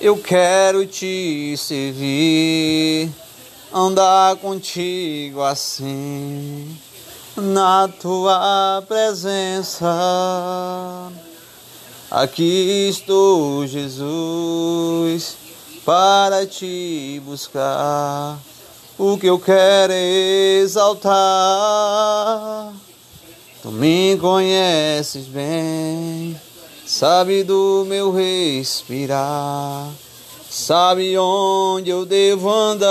[0.00, 3.10] Eu quero te servir,
[3.74, 6.78] andar contigo assim,
[7.36, 9.88] na tua presença.
[12.08, 15.36] Aqui estou, Jesus,
[15.84, 18.38] para te buscar.
[18.96, 21.12] O que eu quero é exaltar.
[23.62, 26.40] Tu me conheces bem
[26.88, 29.90] sabe do meu respirar,
[30.48, 32.88] sabe onde eu devo andar.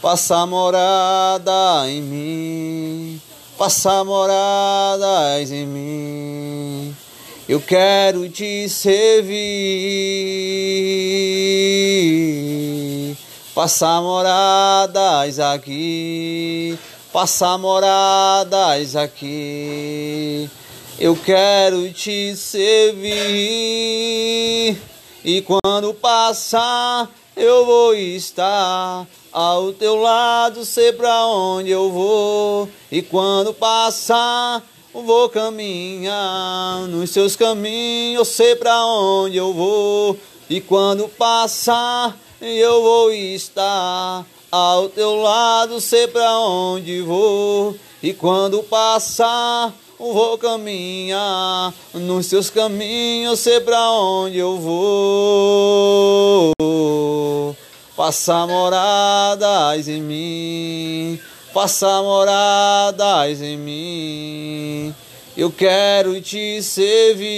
[0.00, 3.20] Passa morada em mim,
[3.58, 6.96] passa moradas em mim.
[7.46, 9.28] Eu quero te servir,
[13.54, 16.78] passa moradas aqui
[17.18, 20.48] passar moradas aqui.
[21.00, 23.10] Eu quero te servir
[25.24, 32.68] e quando passar eu vou estar ao teu lado, sei pra onde eu vou.
[32.88, 34.62] E quando passar
[34.94, 40.16] vou caminhar nos seus caminhos, sei pra onde eu vou.
[40.48, 47.76] E quando passar eu vou estar ao teu lado sei pra onde vou.
[48.02, 51.74] E quando passar vou caminhar.
[51.92, 56.54] Nos seus caminhos sei pra onde eu vou.
[57.96, 61.18] Passar moradas em mim.
[61.52, 64.94] Passar moradas em mim.
[65.36, 67.32] Eu quero te servir.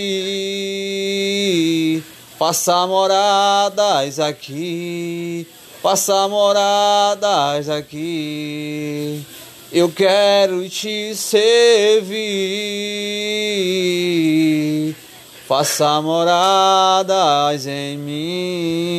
[2.39, 5.47] Passar moradas aqui
[5.83, 9.25] passar moradas aqui.
[9.73, 12.17] Eu quero te servir,
[15.47, 18.90] faça moradas em mim.